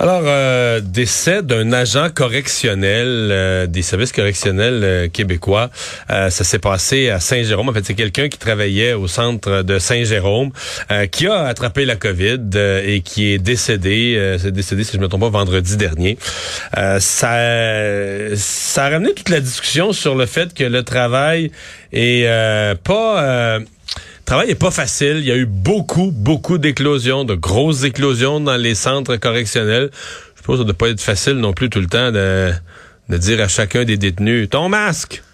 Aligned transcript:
Alors, 0.00 0.22
euh, 0.24 0.80
décès 0.80 1.42
d'un 1.42 1.74
agent 1.74 2.08
correctionnel 2.08 3.28
euh, 3.30 3.66
des 3.66 3.82
services 3.82 4.12
correctionnels 4.12 4.80
euh, 4.82 5.08
québécois. 5.08 5.68
ça 6.08 6.30
s'est 6.30 6.58
passé 6.58 7.10
à 7.10 7.20
Saint-Jérôme. 7.20 7.68
En 7.68 7.74
fait, 7.74 7.84
c'est 7.84 7.92
quelqu'un 7.92 8.30
qui 8.30 8.38
travaillait 8.38 8.94
au 8.94 9.08
centre 9.08 9.60
de 9.60 9.78
Saint-Jérôme, 9.78 10.52
qui 11.12 11.26
a 11.26 11.44
attrapé 11.44 11.84
la 11.84 11.96
COVID 11.96 12.48
et 12.82 13.02
qui 13.02 13.32
est 13.32 13.38
décédé. 13.38 14.36
c'est 14.40 14.52
décédé, 14.52 14.84
si 14.84 14.96
je 14.96 14.98
me 14.98 15.08
trompe 15.08 15.20
pas, 15.20 15.28
vendredi 15.28 15.76
dernier. 15.76 16.16
ça, 16.72 17.36
ça 18.34 18.84
a 18.84 18.88
ramené 18.88 19.12
toute 19.12 19.28
la 19.28 19.40
discussion 19.40 19.92
sur 19.92 20.14
le 20.14 20.24
fait 20.24 20.54
que 20.54 20.64
le 20.64 20.82
travail 20.82 21.50
est 21.92 22.26
pas 22.82 23.60
travail 24.30 24.50
est 24.50 24.60
pas 24.60 24.70
facile. 24.70 25.16
Il 25.18 25.24
y 25.24 25.32
a 25.32 25.36
eu 25.36 25.44
beaucoup, 25.44 26.12
beaucoup 26.12 26.58
d'éclosions, 26.58 27.24
de 27.24 27.34
grosses 27.34 27.82
éclosions 27.82 28.38
dans 28.38 28.56
les 28.56 28.76
centres 28.76 29.16
correctionnels. 29.16 29.90
Je 29.92 30.40
suppose 30.40 30.54
que 30.54 30.58
ça 30.58 30.62
ne 30.62 30.68
doit 30.68 30.78
pas 30.78 30.88
être 30.90 31.00
facile 31.00 31.34
non 31.34 31.52
plus 31.52 31.68
tout 31.68 31.80
le 31.80 31.88
temps 31.88 32.12
de, 32.12 32.52
de 33.08 33.16
dire 33.16 33.40
à 33.40 33.48
chacun 33.48 33.82
des 33.82 33.96
détenus, 33.96 34.48
ton 34.48 34.68
masque! 34.68 35.22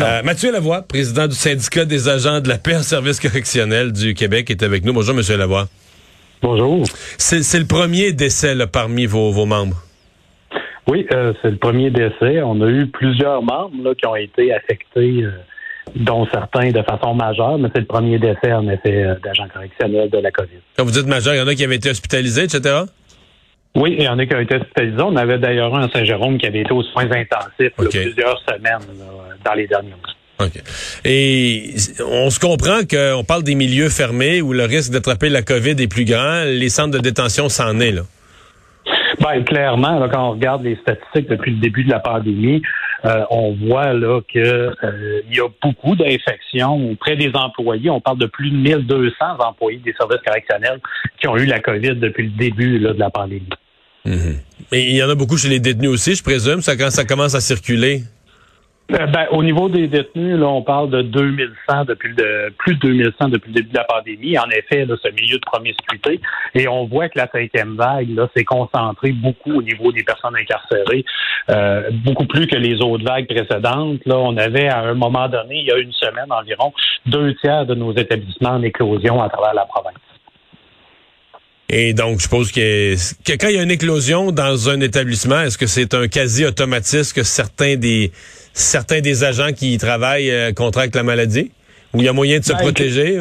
Euh, 0.00 0.22
Mathieu 0.22 0.52
Lavoie, 0.52 0.82
président 0.82 1.26
du 1.26 1.34
syndicat 1.34 1.84
des 1.84 2.08
agents 2.08 2.40
de 2.40 2.48
la 2.48 2.56
paix 2.56 2.76
en 2.76 2.82
service 2.82 3.18
correctionnel 3.18 3.92
du 3.92 4.14
Québec, 4.14 4.48
est 4.50 4.62
avec 4.62 4.84
nous. 4.84 4.92
Bonjour, 4.92 5.14
Monsieur 5.14 5.36
Lavoie. 5.36 5.66
Bonjour. 6.40 6.84
C'est 7.18 7.58
le 7.58 7.66
premier 7.66 8.12
décès 8.12 8.54
là, 8.54 8.66
parmi 8.66 9.06
vos, 9.06 9.32
vos 9.32 9.46
membres. 9.46 9.76
Oui, 10.86 11.06
euh, 11.12 11.32
c'est 11.42 11.50
le 11.50 11.56
premier 11.56 11.90
décès. 11.90 12.40
On 12.42 12.60
a 12.62 12.68
eu 12.68 12.86
plusieurs 12.86 13.42
membres 13.42 13.82
là, 13.82 13.94
qui 13.94 14.06
ont 14.06 14.16
été 14.16 14.54
affectés 14.54 15.24
euh, 15.24 15.30
dont 15.96 16.26
certains 16.32 16.70
de 16.70 16.82
façon 16.82 17.14
majeure, 17.14 17.58
mais 17.58 17.68
c'est 17.74 17.80
le 17.80 17.86
premier 17.86 18.18
décès, 18.18 18.52
en 18.52 18.68
effet, 18.68 19.04
euh, 19.04 19.14
d'agents 19.24 19.48
correctionnels 19.52 20.10
de 20.10 20.18
la 20.18 20.30
COVID. 20.30 20.58
Quand 20.76 20.84
vous 20.84 20.90
dites 20.90 21.06
majeur, 21.06 21.34
il 21.34 21.38
y 21.38 21.40
en 21.40 21.46
a 21.46 21.54
qui 21.54 21.64
avaient 21.64 21.76
été 21.76 21.90
hospitalisés, 21.90 22.44
etc.? 22.44 22.80
Oui, 23.74 23.94
il 23.98 24.04
y 24.04 24.08
en 24.08 24.18
a 24.18 24.26
qui 24.26 24.34
ont 24.34 24.40
été 24.40 24.56
hospitalisés. 24.56 25.02
On 25.02 25.16
avait 25.16 25.38
d'ailleurs 25.38 25.74
un 25.74 25.86
à 25.86 25.90
Saint-Jérôme 25.90 26.38
qui 26.38 26.46
avait 26.46 26.60
été 26.60 26.72
aux 26.72 26.82
soins 26.82 27.08
intensifs 27.10 27.72
plusieurs 27.76 28.40
semaines 28.48 28.80
dans 29.44 29.54
les 29.54 29.66
derniers 29.66 29.90
mois. 29.90 30.46
OK. 30.46 30.62
Et 31.04 31.74
on 32.00 32.30
se 32.30 32.40
comprend 32.40 32.80
qu'on 32.90 33.24
parle 33.24 33.42
des 33.42 33.54
milieux 33.54 33.90
fermés 33.90 34.40
où 34.40 34.52
le 34.52 34.64
risque 34.64 34.90
d'attraper 34.90 35.28
la 35.28 35.42
COVID 35.42 35.76
est 35.78 35.90
plus 35.90 36.04
grand. 36.04 36.44
Les 36.46 36.68
centres 36.68 36.96
de 36.96 36.98
détention 36.98 37.48
s'en 37.48 37.78
est, 37.78 37.92
là. 37.92 38.02
Ben, 39.20 39.44
clairement, 39.44 40.08
quand 40.08 40.28
on 40.28 40.30
regarde 40.32 40.64
les 40.64 40.76
statistiques 40.76 41.28
depuis 41.28 41.52
le 41.52 41.60
début 41.60 41.84
de 41.84 41.90
la 41.90 42.00
pandémie, 42.00 42.62
euh, 43.04 43.24
on 43.30 43.54
voit 43.54 43.92
là 43.92 44.20
que 44.32 44.38
euh, 44.38 45.22
il 45.28 45.36
y 45.36 45.40
a 45.40 45.48
beaucoup 45.62 45.96
d'infections 45.96 46.90
auprès 46.90 47.16
des 47.16 47.30
employés. 47.34 47.90
On 47.90 48.00
parle 48.00 48.18
de 48.18 48.26
plus 48.26 48.50
de 48.50 48.56
1200 48.56 49.14
employés 49.38 49.80
des 49.84 49.94
services 49.94 50.20
correctionnels 50.24 50.80
qui 51.20 51.28
ont 51.28 51.36
eu 51.36 51.46
la 51.46 51.60
COVID 51.60 51.96
depuis 51.96 52.24
le 52.24 52.30
début 52.30 52.78
de 52.78 52.88
la 52.88 53.10
pandémie. 53.10 53.48
Mhm. 54.04 54.36
Il 54.72 54.96
y 54.96 55.02
en 55.02 55.08
a 55.08 55.14
beaucoup 55.14 55.36
chez 55.36 55.48
les 55.48 55.60
détenus 55.60 55.90
aussi, 55.90 56.14
je 56.14 56.22
présume, 56.22 56.62
ça 56.62 57.04
commence 57.04 57.34
à 57.34 57.40
circuler. 57.40 58.02
Euh, 58.92 59.06
ben, 59.06 59.26
au 59.30 59.42
niveau 59.42 59.68
des 59.68 59.86
détenus, 59.86 60.38
là, 60.38 60.46
on 60.46 60.62
parle 60.62 60.90
de 60.90 61.02
2100 61.02 61.84
depuis 61.84 62.12
le, 62.16 62.50
plus 62.58 62.74
de 62.74 62.80
2100 62.80 63.28
depuis 63.28 63.48
le 63.48 63.54
début 63.54 63.70
de 63.70 63.76
la 63.76 63.84
pandémie. 63.84 64.38
En 64.38 64.48
effet, 64.50 64.84
là, 64.84 64.96
ce 65.02 65.08
milieu 65.10 65.36
de 65.36 65.44
promiscuité. 65.44 66.20
Et 66.54 66.66
on 66.66 66.86
voit 66.86 67.08
que 67.08 67.18
la 67.18 67.28
cinquième 67.28 67.76
vague 67.76 68.08
là, 68.10 68.28
s'est 68.36 68.44
concentrée 68.44 69.12
beaucoup 69.12 69.58
au 69.58 69.62
niveau 69.62 69.92
des 69.92 70.02
personnes 70.02 70.34
incarcérées, 70.36 71.04
euh, 71.50 71.90
beaucoup 72.04 72.26
plus 72.26 72.46
que 72.46 72.56
les 72.56 72.80
autres 72.82 73.04
vagues 73.04 73.26
précédentes. 73.26 74.00
Là, 74.06 74.18
on 74.18 74.36
avait 74.36 74.68
à 74.68 74.80
un 74.80 74.94
moment 74.94 75.28
donné, 75.28 75.60
il 75.60 75.66
y 75.66 75.72
a 75.72 75.78
une 75.78 75.92
semaine 75.92 76.30
environ, 76.30 76.72
deux 77.06 77.34
tiers 77.36 77.66
de 77.66 77.74
nos 77.74 77.92
établissements 77.92 78.50
en 78.50 78.62
éclosion 78.62 79.22
à 79.22 79.28
travers 79.28 79.54
la 79.54 79.66
province. 79.66 79.99
Et 81.72 81.94
donc, 81.94 82.18
je 82.18 82.24
suppose 82.24 82.50
que, 82.50 82.94
que, 83.24 83.32
quand 83.38 83.48
il 83.48 83.54
y 83.54 83.58
a 83.58 83.62
une 83.62 83.70
éclosion 83.70 84.32
dans 84.32 84.68
un 84.68 84.80
établissement, 84.80 85.40
est-ce 85.40 85.56
que 85.56 85.66
c'est 85.66 85.94
un 85.94 86.08
quasi 86.08 86.44
automatisme 86.44 87.14
que 87.14 87.22
certains 87.22 87.76
des 87.76 88.10
certains 88.52 89.00
des 89.00 89.22
agents 89.22 89.52
qui 89.56 89.74
y 89.74 89.78
travaillent 89.78 90.32
euh, 90.32 90.52
contractent 90.52 90.96
la 90.96 91.04
maladie? 91.04 91.52
Ou 91.94 91.98
il 91.98 92.04
y 92.04 92.08
a 92.08 92.12
moyen 92.12 92.40
de 92.40 92.44
se 92.44 92.52
ben, 92.52 92.58
protéger? 92.58 93.18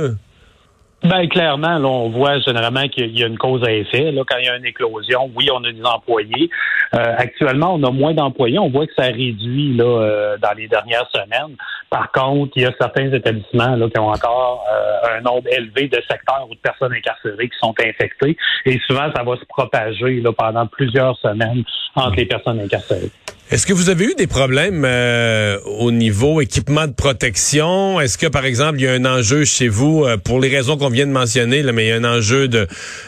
Ben 1.03 1.29
clairement, 1.29 1.77
là, 1.77 1.87
on 1.87 2.09
voit 2.09 2.39
généralement 2.39 2.87
qu'il 2.89 3.17
y 3.17 3.23
a 3.23 3.27
une 3.27 3.37
cause 3.37 3.63
à 3.63 3.71
effet. 3.71 4.11
Là, 4.11 4.23
quand 4.27 4.37
il 4.37 4.45
y 4.45 4.49
a 4.49 4.57
une 4.57 4.65
éclosion, 4.65 5.31
oui, 5.35 5.47
on 5.53 5.63
a 5.63 5.71
des 5.71 5.83
employés. 5.83 6.49
Euh, 6.93 7.15
actuellement, 7.17 7.75
on 7.75 7.83
a 7.83 7.91
moins 7.91 8.13
d'employés. 8.13 8.59
On 8.59 8.69
voit 8.69 8.85
que 8.85 8.93
ça 8.97 9.05
réduit 9.05 9.75
là 9.75 9.85
euh, 9.85 10.37
dans 10.39 10.51
les 10.57 10.67
dernières 10.67 11.07
semaines. 11.11 11.55
Par 11.89 12.11
contre, 12.11 12.51
il 12.55 12.63
y 12.63 12.65
a 12.65 12.73
certains 12.79 13.11
établissements 13.11 13.75
là, 13.75 13.89
qui 13.89 13.99
ont 13.99 14.09
encore 14.09 14.63
euh, 14.71 15.17
un 15.17 15.21
nombre 15.21 15.47
élevé 15.51 15.87
de 15.87 16.01
secteurs 16.07 16.47
ou 16.49 16.53
de 16.53 16.59
personnes 16.59 16.93
incarcérées 16.93 17.49
qui 17.49 17.57
sont 17.59 17.73
infectées. 17.79 18.37
Et 18.65 18.79
souvent, 18.85 19.11
ça 19.15 19.23
va 19.23 19.35
se 19.37 19.45
propager 19.45 20.21
là, 20.21 20.31
pendant 20.31 20.67
plusieurs 20.67 21.17
semaines 21.17 21.63
entre 21.95 22.15
les 22.15 22.25
personnes 22.25 22.59
incarcérées. 22.59 23.11
Est-ce 23.51 23.65
que 23.65 23.73
vous 23.73 23.89
avez 23.89 24.05
eu 24.05 24.13
des 24.13 24.27
problèmes 24.27 24.83
euh, 24.85 25.57
au 25.65 25.91
niveau 25.91 26.39
équipement 26.39 26.85
de 26.85 26.91
protection? 26.91 27.99
Est-ce 27.99 28.15
que, 28.19 28.27
par 28.27 28.45
exemple, 28.45 28.77
il 28.77 28.83
y 28.83 28.87
a 28.87 28.91
un 28.91 29.05
enjeu 29.05 29.43
chez 29.43 29.67
vous, 29.67 30.05
euh, 30.05 30.17
pour 30.17 30.39
les 30.39 30.49
raisons 30.49 30.77
qu'on 30.77 30.91
vient 30.91 31.07
de 31.07 31.11
mentionner, 31.11 31.63
là, 31.63 31.71
mais 31.71 31.85
il 31.85 31.87
y 31.87 31.91
a 31.91 31.95
un 31.95 32.03
enjeu 32.03 32.47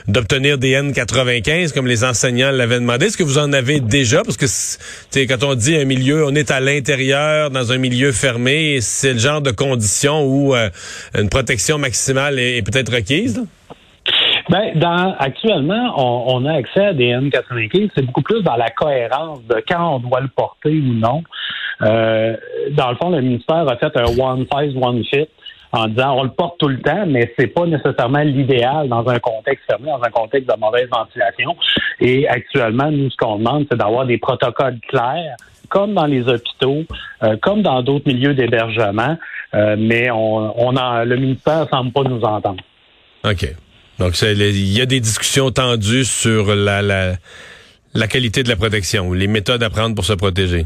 d'obtenir 0.07 0.57
des 0.57 0.73
N95, 0.73 1.73
comme 1.73 1.85
les 1.85 2.03
enseignants 2.03 2.49
l'avaient 2.49 2.79
demandé? 2.79 3.05
Est-ce 3.05 3.17
que 3.17 3.23
vous 3.23 3.37
en 3.37 3.53
avez 3.53 3.81
déjà? 3.81 4.23
Parce 4.23 4.35
que 4.35 5.25
quand 5.27 5.43
on 5.43 5.53
dit 5.53 5.75
un 5.75 5.85
milieu, 5.85 6.25
on 6.25 6.33
est 6.33 6.49
à 6.49 6.59
l'intérieur, 6.59 7.51
dans 7.51 7.71
un 7.71 7.77
milieu 7.77 8.11
fermé, 8.11 8.79
c'est 8.81 9.13
le 9.13 9.19
genre 9.19 9.41
de 9.41 9.51
conditions 9.51 10.25
où 10.25 10.55
euh, 10.55 10.71
une 11.13 11.29
protection 11.29 11.77
maximale 11.77 12.39
est, 12.39 12.63
peut-être 12.63 12.91
requise? 12.91 13.43
Ben, 14.49 14.71
dans, 14.75 15.15
actuellement, 15.19 15.93
on, 15.97 16.45
a 16.45 16.53
accès 16.53 16.87
à 16.87 16.93
des 16.93 17.13
N95. 17.13 17.91
C'est 17.95 18.05
beaucoup 18.05 18.21
plus 18.21 18.41
dans 18.41 18.55
la 18.55 18.69
cohérence 18.69 19.43
de 19.45 19.63
quand 19.67 19.95
on 19.95 19.99
doit 19.99 20.21
le 20.21 20.29
porter 20.29 20.71
ou 20.71 20.93
non. 20.93 21.23
Euh, 21.81 22.35
dans 22.71 22.89
le 22.89 22.95
fond, 22.95 23.09
le 23.09 23.21
ministère 23.21 23.67
a 23.67 23.75
fait 23.77 23.95
un 23.97 24.05
one 24.05 24.45
size, 24.51 24.75
one 24.75 25.03
fit 25.05 25.27
en 25.73 25.87
disant 25.87 26.17
on 26.17 26.23
le 26.23 26.31
porte 26.31 26.57
tout 26.59 26.67
le 26.67 26.81
temps, 26.81 27.05
mais 27.07 27.33
c'est 27.37 27.47
pas 27.47 27.65
nécessairement 27.65 28.19
l'idéal 28.19 28.89
dans 28.89 29.07
un 29.07 29.19
contexte 29.19 29.65
fermé, 29.65 29.87
dans 29.87 30.03
un 30.03 30.09
contexte 30.09 30.49
de 30.49 30.59
mauvaise 30.59 30.89
ventilation. 30.89 31.55
Et 31.99 32.27
actuellement, 32.27 32.91
nous, 32.91 33.09
ce 33.09 33.17
qu'on 33.17 33.37
demande, 33.37 33.65
c'est 33.71 33.77
d'avoir 33.77 34.05
des 34.05 34.17
protocoles 34.17 34.79
clairs, 34.89 35.37
comme 35.69 35.93
dans 35.93 36.05
les 36.05 36.27
hôpitaux, 36.27 36.83
euh, 37.23 37.37
comme 37.41 37.61
dans 37.61 37.81
d'autres 37.81 38.07
milieux 38.07 38.33
d'hébergement, 38.33 39.17
euh, 39.53 39.75
mais 39.79 40.11
on, 40.11 40.53
on 40.67 40.75
a, 40.75 41.05
le 41.05 41.15
ministère 41.15 41.67
semble 41.71 41.91
pas 41.91 42.03
nous 42.03 42.21
entendre. 42.21 42.61
OK. 43.23 43.55
Donc, 44.01 44.19
il 44.23 44.77
y 44.77 44.81
a 44.81 44.87
des 44.87 44.99
discussions 44.99 45.51
tendues 45.51 46.05
sur 46.05 46.55
la, 46.55 46.81
la, 46.81 48.07
qualité 48.07 48.41
de 48.41 48.49
la 48.49 48.55
protection, 48.55 49.13
les 49.13 49.27
méthodes 49.27 49.61
à 49.61 49.69
prendre 49.69 49.93
pour 49.93 50.05
se 50.05 50.13
protéger. 50.13 50.65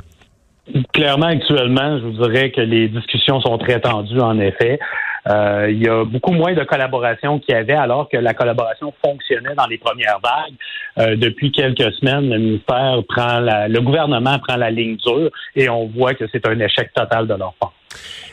Clairement, 0.94 1.26
actuellement, 1.26 2.00
je 2.00 2.06
vous 2.06 2.30
dirais 2.30 2.52
que 2.52 2.62
les 2.62 2.88
discussions 2.88 3.42
sont 3.42 3.58
très 3.58 3.82
tendues, 3.82 4.22
en 4.22 4.40
effet. 4.40 4.80
Euh, 5.28 5.68
il 5.70 5.84
y 5.84 5.90
a 5.90 6.06
beaucoup 6.06 6.32
moins 6.32 6.54
de 6.54 6.64
collaboration 6.64 7.40
qu'il 7.40 7.56
y 7.56 7.58
avait 7.58 7.74
alors 7.74 8.08
que 8.08 8.16
la 8.16 8.34
collaboration 8.34 8.94
fonctionnait 9.04 9.56
dans 9.56 9.68
les 9.68 9.80
premières 9.80 10.20
vagues. 10.24 10.54
Euh, 10.98 11.18
depuis 11.18 11.52
quelques 11.52 11.92
semaines, 11.96 12.30
le 12.30 12.38
ministère 12.38 13.02
prend 13.10 13.40
la, 13.40 13.68
le 13.68 13.82
gouvernement 13.82 14.40
prend 14.40 14.56
la 14.56 14.72
ligne 14.72 14.96
dure 14.96 15.30
et 15.58 15.68
on 15.68 15.88
voit 15.88 16.14
que 16.14 16.24
c'est 16.32 16.48
un 16.48 16.58
échec 16.62 16.94
total 16.94 17.28
de 17.28 17.34
leur 17.34 17.54
part. 17.60 17.74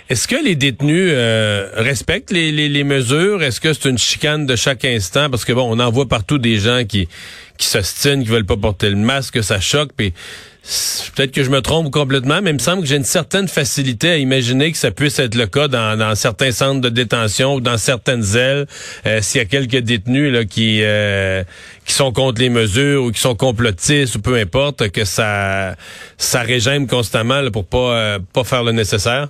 Est-ce 0.08 0.28
que 0.28 0.36
les 0.36 0.56
détenus 0.56 1.10
euh, 1.10 1.70
respectent 1.74 2.32
les, 2.32 2.52
les, 2.52 2.68
les 2.68 2.84
mesures? 2.84 3.42
Est-ce 3.42 3.60
que 3.60 3.72
c'est 3.72 3.88
une 3.88 3.98
chicane 3.98 4.44
de 4.44 4.56
chaque 4.56 4.84
instant? 4.84 5.30
Parce 5.30 5.44
que 5.44 5.52
bon, 5.52 5.66
on 5.74 5.78
en 5.78 5.90
voit 5.90 6.06
partout 6.06 6.38
des 6.38 6.58
gens 6.58 6.84
qui, 6.84 7.08
qui 7.56 7.66
s'ostinent, 7.66 8.22
qui 8.22 8.28
veulent 8.28 8.44
pas 8.44 8.56
porter 8.56 8.90
le 8.90 8.96
masque, 8.96 9.42
ça 9.42 9.60
choque. 9.60 9.92
Peut-être 9.96 11.32
que 11.32 11.42
je 11.42 11.50
me 11.50 11.60
trompe 11.60 11.90
complètement, 11.90 12.40
mais 12.42 12.50
il 12.50 12.54
me 12.54 12.58
semble 12.58 12.82
que 12.82 12.88
j'ai 12.88 12.96
une 12.96 13.04
certaine 13.04 13.48
facilité 13.48 14.10
à 14.10 14.16
imaginer 14.18 14.70
que 14.70 14.78
ça 14.78 14.90
puisse 14.90 15.18
être 15.18 15.34
le 15.34 15.46
cas 15.46 15.66
dans, 15.66 15.98
dans 15.98 16.14
certains 16.14 16.52
centres 16.52 16.80
de 16.80 16.88
détention 16.88 17.54
ou 17.54 17.60
dans 17.60 17.78
certaines 17.78 18.36
ailes, 18.36 18.66
euh, 19.06 19.20
s'il 19.22 19.40
y 19.40 19.42
a 19.42 19.46
quelques 19.46 19.78
détenus 19.78 20.32
là, 20.32 20.44
qui, 20.44 20.80
euh, 20.82 21.42
qui 21.84 21.94
sont 21.94 22.12
contre 22.12 22.40
les 22.40 22.50
mesures 22.50 23.02
ou 23.04 23.10
qui 23.10 23.20
sont 23.20 23.34
complotistes 23.34 24.14
ou 24.16 24.20
peu 24.20 24.36
importe, 24.36 24.90
que 24.90 25.04
ça 25.04 25.74
ça 26.18 26.42
régime 26.42 26.86
constamment 26.86 27.40
là, 27.40 27.50
pour 27.50 27.64
pas, 27.64 28.18
pas 28.32 28.44
faire 28.44 28.62
le 28.62 28.72
nécessaire. 28.72 29.28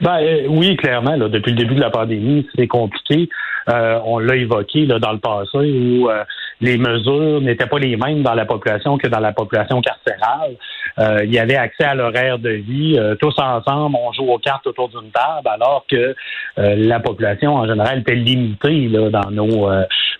Ben, 0.00 0.18
euh, 0.20 0.46
oui, 0.48 0.76
clairement. 0.76 1.16
depuis 1.16 1.52
le 1.52 1.58
début 1.58 1.74
de 1.74 1.80
la 1.80 1.90
pandémie, 1.90 2.46
c'est 2.56 2.66
compliqué. 2.66 3.28
Euh, 3.68 3.98
on 4.04 4.18
l'a 4.18 4.36
évoqué 4.36 4.86
là, 4.86 4.98
dans 4.98 5.12
le 5.12 5.18
passé 5.18 5.56
où 5.56 6.10
euh, 6.10 6.24
les 6.60 6.78
mesures 6.78 7.40
n'étaient 7.40 7.66
pas 7.66 7.78
les 7.78 7.96
mêmes 7.96 8.22
dans 8.22 8.34
la 8.34 8.44
population 8.44 8.98
que 8.98 9.08
dans 9.08 9.20
la 9.20 9.32
population 9.32 9.80
carcérale. 9.80 10.56
Euh, 10.98 11.24
il 11.24 11.32
y 11.32 11.38
avait 11.38 11.56
accès 11.56 11.84
à 11.84 11.94
l'horaire 11.94 12.38
de 12.38 12.50
vie. 12.50 12.96
Euh, 12.98 13.14
tous 13.16 13.34
ensemble, 13.38 13.96
on 14.00 14.12
joue 14.12 14.30
aux 14.30 14.38
cartes 14.38 14.66
autour 14.66 14.88
d'une 14.88 15.10
table, 15.10 15.48
alors 15.48 15.84
que 15.90 15.96
euh, 15.96 16.14
la 16.76 17.00
population 17.00 17.54
en 17.54 17.66
général 17.66 18.00
était 18.00 18.14
limitée 18.14 18.88
là, 18.88 19.10
dans 19.10 19.30
nos 19.30 19.68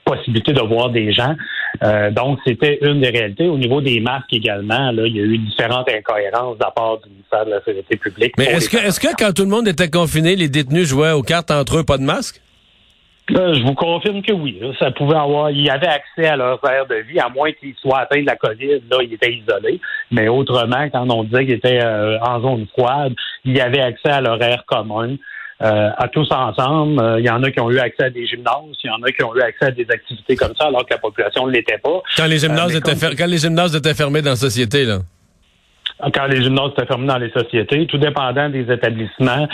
possibilités 0.04 0.52
de 0.52 0.60
voir 0.60 0.90
des 0.90 1.12
gens. 1.12 1.34
donc, 2.10 2.38
c'était 2.46 2.78
une 2.82 3.00
des 3.00 3.10
réalités. 3.10 3.48
Au 3.48 3.56
niveau 3.56 3.80
des 3.80 4.00
masques 4.00 4.32
également, 4.32 4.90
là, 4.90 5.06
il 5.06 5.16
y 5.16 5.20
a 5.20 5.22
eu 5.22 5.38
différentes 5.38 5.88
incohérences 5.88 6.58
de 6.58 6.64
la 6.64 6.70
part 6.70 6.98
du 6.98 7.10
ministère 7.10 7.46
de 7.46 7.50
la 7.50 7.58
Sécurité 7.60 7.96
publique. 7.96 8.34
Mais 8.36 8.46
est-ce 8.46 8.68
que, 8.68 8.76
est-ce 8.76 9.00
que 9.00 9.14
quand 9.16 9.32
tout 9.32 9.44
le 9.44 9.50
monde 9.50 9.68
était 9.68 9.88
confiné, 9.88 10.36
les 10.36 10.48
détenus 10.48 10.88
jouaient 10.88 11.12
aux 11.12 11.22
cartes 11.22 11.50
entre 11.50 11.78
eux, 11.78 11.84
pas 11.84 11.98
de 11.98 12.02
masque? 12.02 12.40
Je 13.28 13.62
vous 13.62 13.74
confirme 13.74 14.22
que 14.22 14.32
oui. 14.32 14.60
ça 14.78 14.90
pouvait 14.90 15.16
avoir. 15.16 15.50
Il 15.50 15.62
y 15.62 15.70
avait 15.70 15.86
accès 15.86 16.26
à 16.26 16.36
leur 16.36 16.60
aire 16.68 16.86
de 16.86 16.96
vie, 16.96 17.18
à 17.18 17.28
moins 17.28 17.52
qu'ils 17.52 17.74
soient 17.80 18.00
atteints 18.00 18.20
de 18.20 18.26
la 18.26 18.36
COVID. 18.36 18.82
Là, 18.90 18.98
ils 19.02 19.14
étaient 19.14 19.32
isolés. 19.32 19.80
Mais 20.10 20.28
autrement, 20.28 20.88
quand 20.90 21.08
on 21.10 21.24
disait 21.24 21.46
qu'ils 21.46 21.54
étaient 21.54 21.82
euh, 21.82 22.18
en 22.20 22.40
zone 22.40 22.66
froide, 22.76 23.14
il 23.44 23.56
y 23.56 23.60
avait 23.60 23.80
accès 23.80 24.10
à 24.10 24.20
leur 24.20 24.40
air 24.42 24.64
commun. 24.66 25.16
Euh, 25.62 25.90
à 25.96 26.08
tous 26.08 26.30
ensemble. 26.32 27.00
Euh, 27.00 27.20
il 27.20 27.24
y 27.24 27.30
en 27.30 27.42
a 27.44 27.50
qui 27.50 27.60
ont 27.60 27.70
eu 27.70 27.78
accès 27.78 28.04
à 28.04 28.10
des 28.10 28.26
gymnases, 28.26 28.76
il 28.82 28.88
y 28.88 28.90
en 28.90 29.00
a 29.02 29.12
qui 29.12 29.22
ont 29.22 29.34
eu 29.36 29.40
accès 29.40 29.66
à 29.66 29.70
des 29.70 29.86
activités 29.88 30.34
comme 30.34 30.52
ça, 30.58 30.66
alors 30.66 30.84
que 30.84 30.92
la 30.92 30.98
population 30.98 31.46
ne 31.46 31.52
l'était 31.52 31.78
pas. 31.78 32.02
Quand 32.16 32.26
les 32.26 32.38
gymnases 32.38 32.74
étaient 32.74 33.14
quand 33.16 33.26
les 33.26 33.38
gymnases 33.38 33.74
étaient 33.76 33.94
fermés 33.94 34.20
dans 34.20 34.30
la 34.30 34.36
société, 34.36 34.84
là 34.84 34.98
quand 36.12 36.26
les 36.26 36.42
gymnases 36.42 36.72
étaient 36.72 36.86
fermés 36.86 37.06
dans 37.06 37.18
les 37.18 37.30
sociétés, 37.30 37.86
tout 37.86 37.98
dépendant 37.98 38.50
des 38.50 38.70
établissements, 38.70 39.46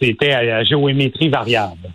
c'était 0.00 0.34
à 0.34 0.62
géométrie 0.64 1.30
variable. 1.30 1.88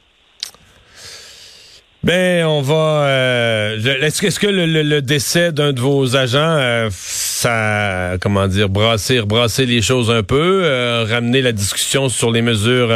Ben, 2.08 2.46
on 2.46 2.62
va. 2.62 3.06
Euh, 3.10 4.02
est-ce 4.02 4.40
que, 4.40 4.48
le, 4.48 5.02
décès 5.02 5.52
d'un 5.52 5.74
de 5.74 5.82
vos 5.82 6.16
agents, 6.16 6.40
euh, 6.58 6.88
ça, 6.90 8.14
comment 8.22 8.48
dire, 8.48 8.70
brasser, 8.70 9.22
brasser 9.24 9.66
les 9.66 9.82
choses 9.82 10.10
un 10.10 10.24
peu, 10.24 10.62
euh, 10.64 11.04
ramener 11.04 11.42
la 11.42 11.52
discussion 11.52 12.08
sur 12.08 12.32
les 12.32 12.42
mesures 12.42 12.88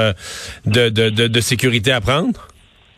de, 0.65 0.87
de, 0.87 1.09
de, 1.09 1.41
sécurité 1.41 1.91
à 1.91 1.99
prendre? 1.99 2.47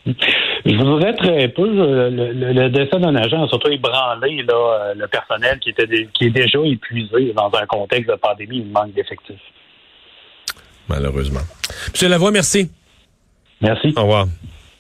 Je 0.06 0.76
voudrais 0.76 1.16
très 1.16 1.48
peu. 1.48 1.68
Le, 1.68 2.70
décès 2.70 3.00
d'un 3.00 3.16
agent 3.16 3.46
a 3.46 3.48
surtout 3.48 3.72
ébranlé 3.72 4.44
là, 4.44 4.94
le 4.96 5.08
personnel 5.08 5.58
qui 5.62 5.72
était 5.72 5.88
qui 6.14 6.26
est 6.26 6.30
déjà 6.30 6.60
épuisé 6.64 7.34
dans 7.36 7.50
un 7.60 7.66
contexte 7.66 8.12
de 8.12 8.18
pandémie, 8.18 8.60
il 8.60 8.72
manque 8.72 8.94
d'effectifs. 8.94 9.42
Malheureusement. 10.88 11.42
Monsieur 11.92 12.08
Lavoie, 12.08 12.30
merci. 12.30 12.70
Merci. 13.62 13.96
Au 13.98 14.02
revoir. 14.02 14.28